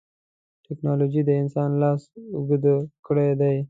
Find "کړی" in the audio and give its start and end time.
3.05-3.29